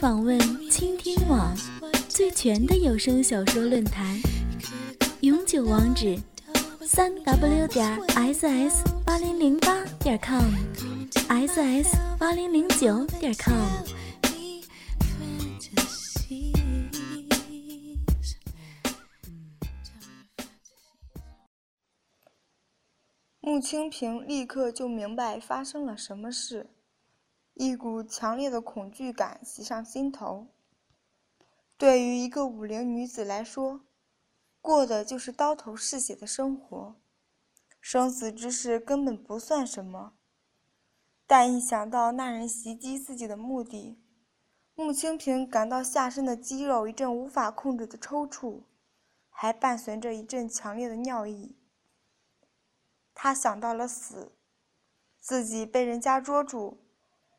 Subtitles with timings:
[0.00, 0.38] 访问
[0.70, 1.52] 倾听网
[2.08, 4.16] 最全的有声小说论坛，
[5.22, 6.16] 永久网址：
[6.82, 13.56] 三 w 点 ss 八零零八点 com，ss 八零零九点 com。
[23.40, 26.68] 穆清平立刻就明白发生了什么事。
[27.58, 30.46] 一股强烈的恐惧感袭上心头。
[31.76, 33.80] 对于一个武陵女子来说，
[34.60, 36.94] 过的就是刀头嗜血的生活，
[37.80, 40.12] 生死之事根本不算什么。
[41.26, 44.00] 但一想到那人袭击自己的目的，
[44.76, 48.62] 穆清平感到下身的肌肉一阵无法控制的抽搐，
[49.28, 51.56] 还伴随着一阵强烈的尿意。
[53.12, 54.30] 他想到了死，
[55.18, 56.84] 自己被人家捉住。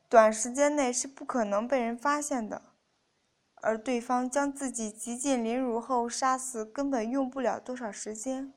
[0.10, 2.74] 短时间内是不可能被人发现的，
[3.62, 8.52] 而对方将自己极尽凌辱后杀死，根本用不了多少时间。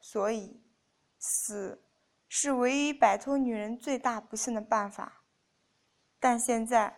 [0.00, 0.62] 所以，
[1.18, 1.82] 死
[2.26, 5.24] 是唯一摆脱女人最大不幸的办法。
[6.18, 6.96] 但现在，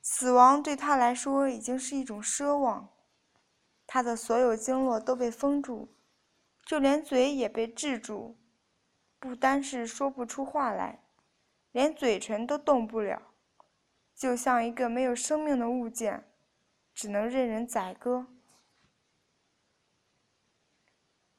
[0.00, 2.90] 死亡对他来说已经是一种奢望。
[3.88, 5.88] 他的所有经络都被封住，
[6.64, 8.36] 就连嘴也被制住，
[9.18, 11.02] 不单是说不出话来。
[11.70, 13.34] 连嘴唇都动不了，
[14.14, 16.30] 就像一个没有生命的物件，
[16.94, 18.26] 只能任人宰割。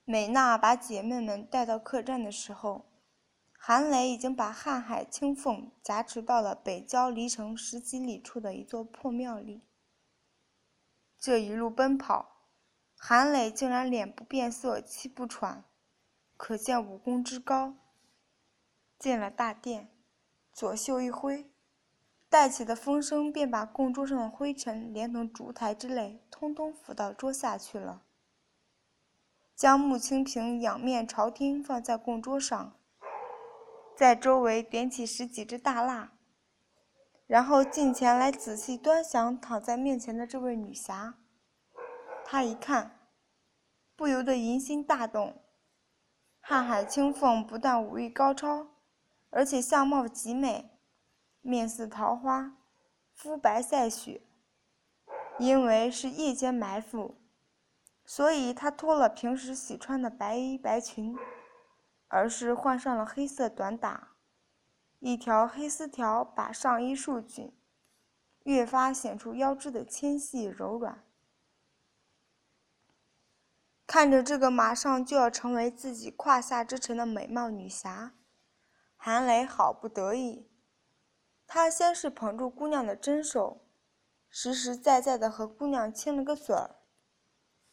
[0.05, 2.89] 美娜把姐妹们带到客栈的时候，
[3.51, 9.61] 韩磊已经把瀚海青凤挟持到了北郊离城十几里处的一座破庙里。
[11.19, 12.47] 这一路奔跑，
[12.95, 15.65] 韩磊竟然脸不变色，气不喘，
[16.37, 17.75] 可见武功之高。
[18.97, 19.89] 进了大殿。
[20.59, 21.49] 左袖一挥，
[22.27, 28.01] 带起的风声便把供桌上的灰尘连同烛台之类，通通拂到桌下去了。
[29.55, 32.73] 将穆清平仰面朝天放在供桌上，
[33.95, 36.11] 在周围点起十几支大蜡，
[37.25, 41.13] 然后近前来仔细端详躺在面前的这位女侠。
[42.25, 42.99] 他一看，
[43.95, 45.41] 不由得淫心大动。
[46.43, 48.67] 瀚海青凤不但武艺高超。
[49.29, 50.71] 而且相貌极美，
[51.41, 52.57] 面似桃花，
[53.13, 54.21] 肤白赛雪。
[55.37, 57.15] 因为是夜间埋伏，
[58.03, 61.15] 所以她脱了平时喜穿的白衣白裙，
[62.09, 64.15] 而是换上了黑色短打，
[64.99, 67.55] 一条黑丝条把上衣束紧，
[68.43, 71.05] 越发显出腰肢的纤细柔软。
[73.87, 78.13] 看着这个马上就要成为自己胯下之臣的美貌女侠。
[79.01, 80.45] 韩磊好不得意，
[81.47, 83.61] 他先是捧住姑娘的真手，
[84.29, 86.75] 实实在在的和姑娘亲了个嘴儿，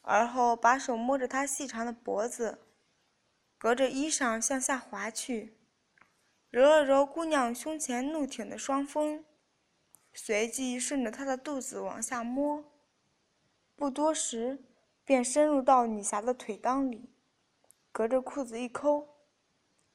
[0.03, 2.61] 而后把手摸着她细长的脖子，
[3.59, 5.59] 隔着衣裳向下滑去，
[6.49, 9.25] 揉了揉姑娘胸前怒挺的双峰，
[10.15, 12.63] 随即顺着她的肚子往下摸，
[13.75, 14.63] 不多时
[15.05, 17.11] 便深入到女侠的腿裆里，
[17.91, 19.16] 隔着裤子一抠。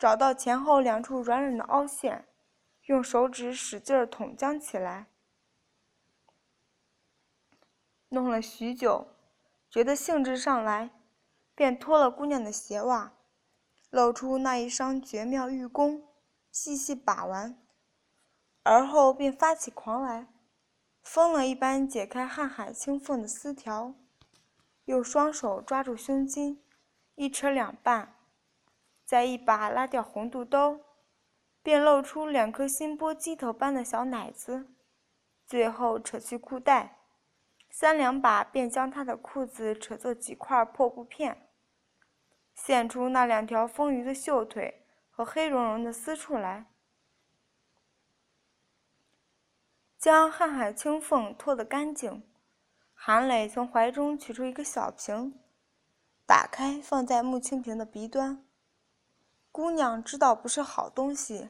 [0.02, 2.28] 找到前后两处软软的凹陷，
[2.86, 5.06] 用手指使劲儿捅将起来。
[8.10, 9.10] 弄了许久，
[9.70, 10.90] 觉得兴致上来，
[11.54, 13.14] 便脱了姑娘的鞋袜，
[13.92, 16.08] 露出那一双绝妙玉弓，
[16.52, 17.62] 细细把玩。
[18.64, 20.26] 而后便发起狂来，
[21.04, 23.94] 疯了一般解开瀚海青凤的丝条，
[24.86, 26.60] 又双手抓住胸襟，
[27.14, 28.16] 一扯两半。
[29.12, 30.86] 再一把拉掉红肚兜，
[31.62, 34.74] 便露出两颗心波鸡头般的小奶子。
[35.46, 36.98] 最后扯去裤带，
[37.70, 41.50] 三两把便将他的裤子扯作几块破布片，
[42.54, 46.68] 现出那两条丰腴的秀腿和黑茸茸的私处来。
[49.98, 52.24] 将瀚海青凤脱得干净，
[52.94, 55.38] 韩磊从怀中取出一个小瓶，
[56.26, 58.48] 打开放在穆清平的鼻端。
[59.52, 61.50] 姑娘知道不是好东西，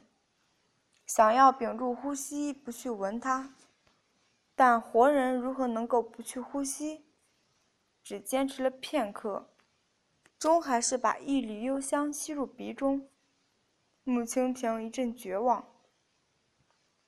[1.06, 3.54] 想要屏住呼吸不去闻它，
[4.56, 7.04] 但活人如何能够不去呼吸？
[8.02, 9.48] 只坚持了片刻，
[10.36, 13.08] 终还是把一缕幽香吸入鼻中。
[14.02, 15.64] 穆清平一阵绝望。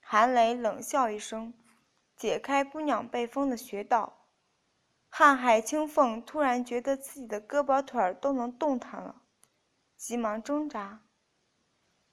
[0.01, 1.53] 韩磊冷笑一声，
[2.15, 4.27] 解开姑娘被封的穴道。
[5.11, 9.23] 瀚海青凤突然觉得自己的胳膊腿儿都能动弹了。
[10.05, 11.01] 急忙挣扎，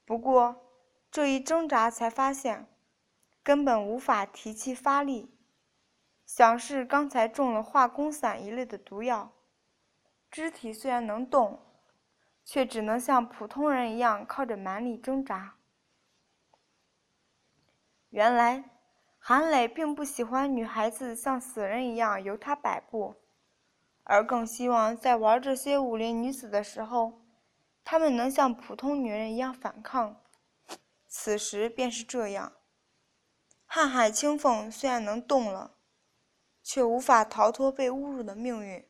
[0.06, 0.64] 不过
[1.10, 2.66] 这一挣扎才发现，
[3.42, 5.36] 根本无法提气发力，
[6.24, 9.34] 想是刚才中了化工散一类的毒药，
[10.30, 11.60] 肢体虽然能动，
[12.42, 15.56] 却只能像普通人一样靠着蛮力挣扎。
[18.08, 18.64] 原来，
[19.18, 23.16] 韩磊并不喜欢女孩子像死人一样由他摆布，
[24.04, 27.21] 而更希望在玩这些武林女子的时候，
[27.84, 30.22] 她们能像普通女人一样反抗。
[31.08, 32.52] 此时便是这样，
[33.68, 35.76] 瀚海清风虽然能动了。
[36.64, 38.88] 却无法逃脱被侮辱的命运，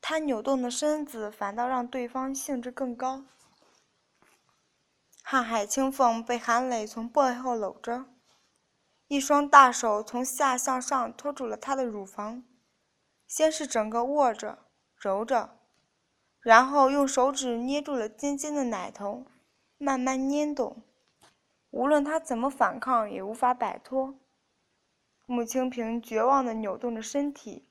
[0.00, 3.24] 她扭动的身子反倒让对方兴致更高。
[5.24, 8.06] 瀚海清风被韩磊从背后搂着，
[9.06, 12.42] 一双大手从下向上托住了她的乳房，
[13.28, 14.66] 先是整个握着、
[14.96, 15.60] 揉着，
[16.42, 19.24] 然后用手指捏住了尖尖的奶头，
[19.78, 20.82] 慢慢捏动。
[21.70, 24.18] 无论他怎么反抗，也无法摆脱。
[25.24, 27.64] 穆清平绝望地扭动着身体，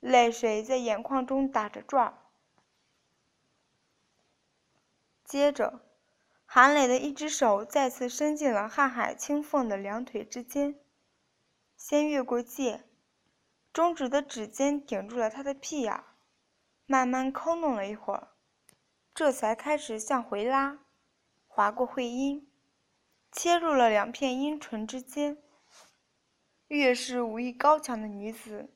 [0.00, 2.14] 泪水在眼眶中打着转儿。
[5.24, 5.80] 接着，
[6.44, 10.78] 韩磊的一只手再次伸进了瀚海清凤的两腿之间，
[11.76, 12.84] 先越过界，
[13.72, 16.04] 中指的指尖顶住了她的屁眼，
[16.86, 18.28] 慢慢抠弄了一会儿，
[19.14, 20.80] 这才开始向回拉，
[21.46, 22.46] 划过会阴，
[23.32, 25.38] 切入了两片阴唇之间。
[26.68, 28.74] 越是武艺高强的女子，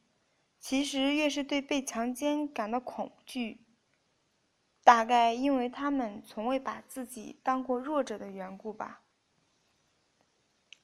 [0.58, 3.64] 其实越是对被强奸感到恐惧。
[4.84, 9.02] 大概因为她们从未把自己当过弱者的缘故吧。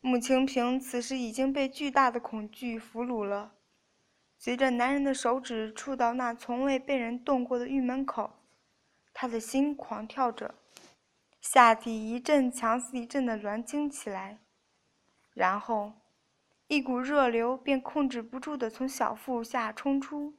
[0.00, 3.54] 穆清平此时已经被巨大的恐惧俘虏了。
[4.44, 8.31] 随着男人的手指触到那从未被人动过的玉门口，
[9.14, 10.55] 他的心狂跳着，
[11.41, 14.41] 下体一阵强似一阵的挛惊起来，
[15.32, 15.94] 然后。
[16.67, 20.35] 一股热流便控制不住地从小腹下冲出，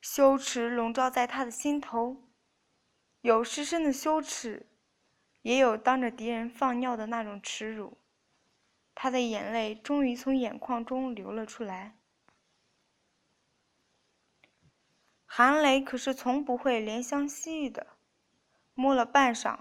[0.00, 2.22] 羞耻笼罩在他的心头，
[3.22, 4.68] 有失身的羞耻，
[5.42, 7.98] 也有当着敌人放尿的那种耻辱。
[8.94, 11.97] 他的眼泪终于从眼眶中流了出来。
[15.30, 17.86] 韩磊可是从不会怜香惜玉的，
[18.74, 19.58] 摸了半晌，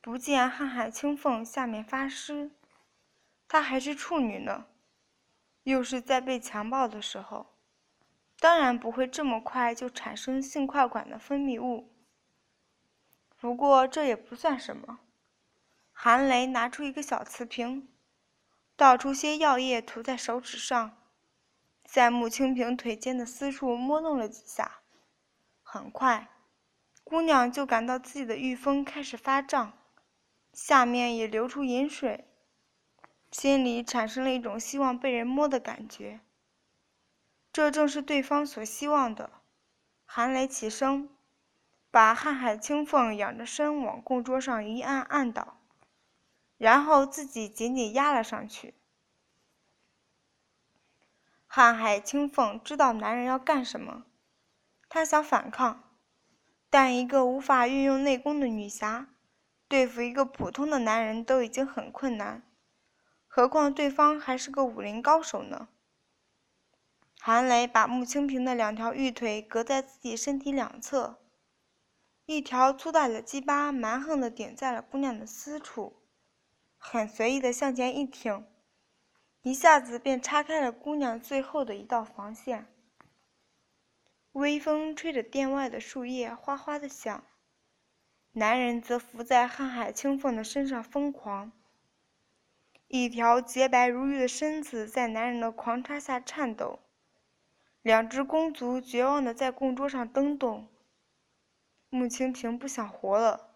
[0.00, 2.52] 不见瀚海清凤下面发湿。
[3.48, 4.66] 她还是处女呢，
[5.64, 7.54] 又是在被强暴的时候，
[8.38, 11.90] 当然不会这么快就产生性快感的分泌物。
[13.40, 15.00] 不过这也不算什么。
[15.90, 17.88] 韩雷拿出一个小瓷瓶，
[18.76, 20.96] 倒出些药液涂在手指上，
[21.84, 24.81] 在穆清平腿间的私处摸弄了几下，
[25.74, 26.28] 很快，
[27.02, 29.72] 姑娘就感到自己的玉峰开始发胀，
[30.52, 32.28] 下面也流出饮水。
[33.30, 36.20] 心里产生了一种希望被人摸的感觉，
[37.54, 39.30] 这正是对方所希望的。
[40.04, 41.08] 韩雷起身，
[41.90, 45.56] 把瀚海清凤仰着身往供桌上一按，按倒，
[46.58, 48.74] 然后自己紧紧压了上去。
[51.48, 54.04] 瀚海清凤知道男人要干什么，
[54.94, 55.82] 她想反抗，
[56.68, 59.08] 但一个无法运用内功的女侠，
[59.66, 62.42] 对付一个普通的男人都已经很困难。
[63.26, 65.68] 何况对方还是个武林高手呢。
[67.18, 71.18] 韩雷把穆清平的两条玉腿隔在自己身体两侧，
[72.26, 76.02] 一条粗大的鸡巴蛮横地顶在了姑娘的私处，
[76.76, 78.46] 很随意地向前一挺，
[79.40, 82.66] 一下子便叉开了姑娘最后的一道防线。
[84.32, 87.22] 微风吹着殿外的树叶哗哗地响，
[88.32, 91.52] 男人则伏在瀚海清凤的身上疯狂。
[92.88, 96.78] 一条洁白如玉的身子在男人的狂插下颤抖，
[97.82, 100.68] 两只公足绝望地在供桌上蹬动。
[101.90, 103.50] 穆清平不想活了，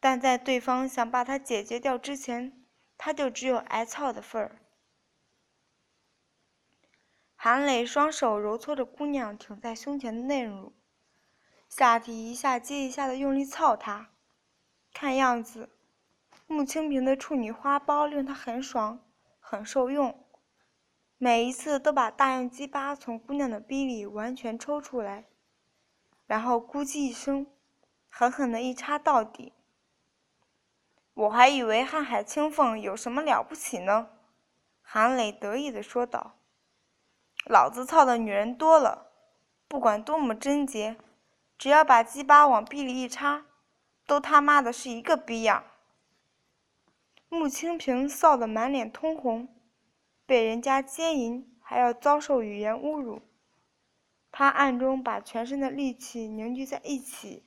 [0.00, 2.64] 但在对方想把他解决掉之前，
[2.96, 4.58] 他就只有挨操的份儿。
[7.48, 10.72] 韩磊双手揉搓着姑娘挺在胸前的嫩乳，
[11.68, 14.08] 下体一下接一下的用力操她，
[14.92, 15.70] 看样子。
[16.48, 18.98] 穆清平的处女花苞令他很爽，
[19.38, 20.26] 很受用，
[21.18, 25.26] 每一次都把大用鸡巴从姑娘的逼里完全抽出来，
[26.26, 27.46] 然后咕叽一声，
[28.08, 29.52] 狠狠的一插到底。
[31.14, 34.08] 我还以为瀚海清凤有什么了不起呢，
[34.82, 36.32] 韩磊得意的说道
[37.48, 39.12] ：“老子操的女人多了，
[39.68, 40.96] 不管多么贞洁，
[41.56, 43.46] 只要把鸡巴往逼里一插，
[44.04, 45.62] 都他妈的是一个逼样。”
[47.30, 49.48] 穆清平臊得满脸通红，
[50.26, 53.22] 被人家奸淫还要遭受语言侮辱。
[54.32, 57.44] 他暗中把全身的力气凝聚在一起，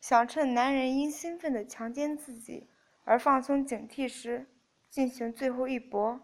[0.00, 2.68] 想趁男人因兴奋的强奸自己
[3.04, 4.46] 而放松警惕时，
[4.90, 6.20] 进行最后一搏。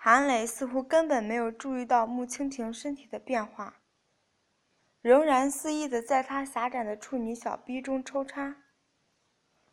[0.00, 3.80] 韩磊似乎根本没有注意到穆青婷身体的变化，
[5.02, 8.58] 仍然肆意的在她狭窄的处女小臂中抽插，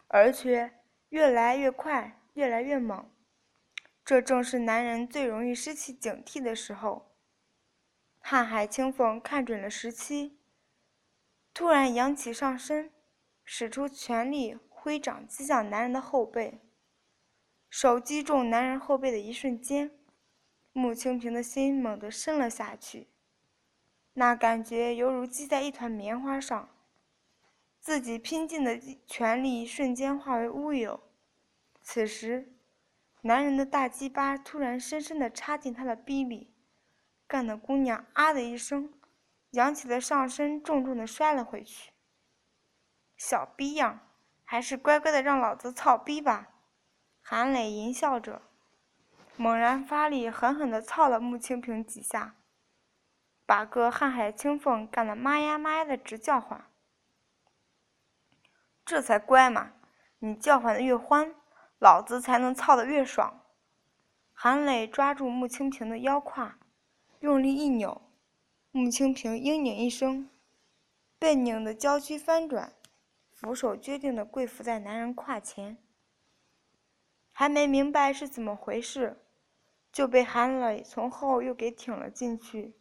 [0.08, 0.79] 而且
[1.10, 3.08] 越来越快，越来越猛。
[4.03, 7.15] 这正是男人最容易失去警惕的时候。
[8.24, 10.39] 瀚海清风看准了时机，
[11.53, 12.91] 突然扬起上身，
[13.44, 16.60] 使出全力挥掌击向男人的后背。
[17.70, 19.91] 手击中男人后背的一瞬间。
[20.77, 23.08] 穆清平的心猛地深了下去，
[24.12, 26.67] 那感觉犹如系在一团棉花上，
[27.79, 28.77] 自己拼尽的
[29.08, 31.01] 全力瞬间化为乌有。
[31.82, 32.58] 此时，
[33.22, 36.53] 男人的大鸡巴突然深深地插进他的逼里，
[37.25, 38.94] 干的姑娘啊的一声，
[39.51, 41.94] 扬起了上身，重重地摔了回去。
[43.15, 44.01] 小逼样，
[44.44, 46.50] 还是乖乖的让老子操逼吧！
[47.22, 48.41] 韩磊淫笑着。
[49.38, 52.36] 猛然发力，狠狠地操了穆清平几下，
[53.46, 56.65] 把个瀚海清风干得妈呀妈呀的直叫唤。
[58.86, 59.74] 这才乖嘛，
[60.20, 61.36] 你叫唤的越欢，
[61.80, 63.42] 老子才能操得越爽。
[64.32, 66.58] 韩磊抓住穆清平的腰胯，
[67.20, 68.01] 用力一扭，
[68.72, 70.30] 穆清平嘤咛一声，
[71.20, 72.74] 被拧得娇躯翻转，
[73.34, 75.77] 俯首决定地跪伏在男人胯前，
[77.34, 79.25] 还没明白是怎么回事。
[79.96, 82.75] 就被韩磊从后又给挺了进去，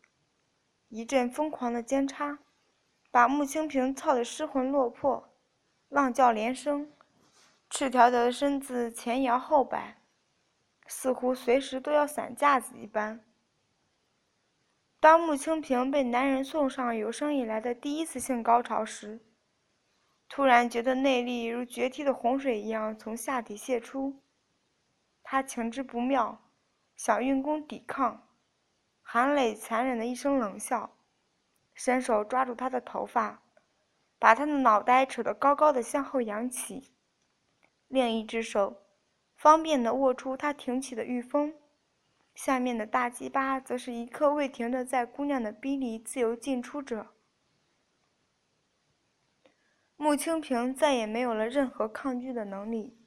[0.88, 2.40] 一阵疯狂的尖插，
[3.12, 5.32] 把穆清平操得失魂落魄，
[5.88, 6.90] 浪叫连声，
[7.70, 10.02] 赤条条的身子前摇后摆，
[10.88, 13.24] 似乎随时都要散架子一般。
[14.98, 19.20] 当穆清平被男人送上有生以来的第一次性高潮时，
[20.28, 24.20] 突然觉得内力如决堤的洪水一样从下体泄出，
[25.22, 26.40] 他情知不妙。
[26.96, 28.28] 想运功抵抗，
[29.02, 30.96] 韩磊残忍的一声冷笑，
[31.74, 33.42] 伸手抓住他的头发，
[34.18, 36.92] 把他的脑袋扯得高高的向后扬起，
[37.88, 38.82] 另一只手
[39.36, 41.54] 方便地握住他挺起的玉峰，
[42.34, 47.08] 下面的大鸡巴则是一刻未停地在姑娘的逼里自由进出着。
[49.96, 52.98] 穆清平再也没有了任何抗拒的能力，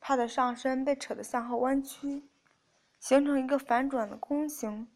[0.00, 2.28] 他的上身被扯得向后弯曲。
[3.02, 4.86] 形成一个反转的弓形，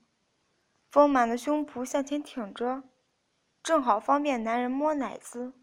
[0.92, 2.84] 丰满的胸脯向前挺着，
[3.64, 5.54] 正好方便男人摸奶子。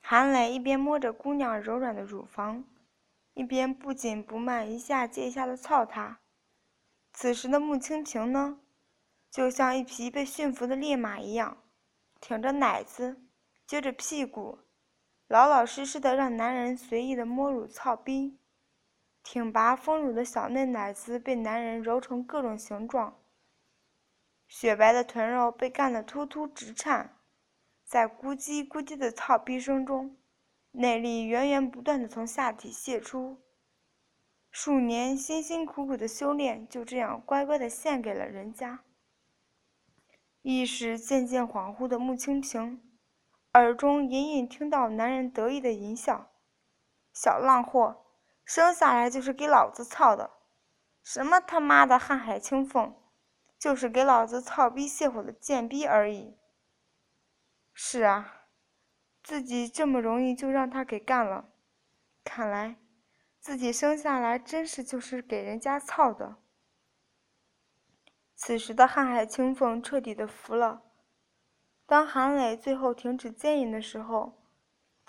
[0.00, 2.64] 韩磊一边摸着姑娘柔软的乳房，
[3.34, 6.18] 一边不紧不慢、一下接一下的操她。
[7.12, 8.58] 此时的穆青萍呢，
[9.30, 11.58] 就像一匹被驯服的烈马一样，
[12.20, 13.22] 挺着奶子，
[13.68, 14.58] 撅着屁股，
[15.28, 18.39] 老老实实的让男人随意的摸乳操逼。
[19.32, 23.16] 挺拔丰乳的小嫩奶子被男人揉成各种形状，
[24.48, 27.16] 雪白的臀肉被干得突突直颤，
[27.84, 30.16] 在咕叽咕叽的操逼声中，
[30.72, 33.40] 内力源源不断的从下体泄出。
[34.50, 38.80] 数年辛辛苦苦的修炼就这样乖乖的献给了人家。
[40.42, 42.82] 意识渐渐恍惚的穆清平，
[43.52, 46.32] 耳中隐隐听到男人得意的淫笑
[47.14, 47.99] ：“小浪货。”
[48.52, 50.28] 生下来就是给老子操的，
[51.04, 52.96] 什么他妈的瀚海清风，
[53.56, 56.36] 就是给老子操逼泄火的贱逼而已。
[57.72, 58.48] 是啊，
[59.22, 61.50] 自己这么容易就让他给干了，
[62.24, 62.74] 看来
[63.38, 66.38] 自己生下来真是就是给人家操的。
[68.34, 70.82] 此时的瀚海清风彻底的服了。
[71.86, 74.39] 当韩磊最后停止奸淫的时候。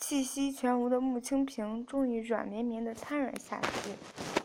[0.02, 4.41] 气息全无的穆清平终于软绵绵地瘫软下去。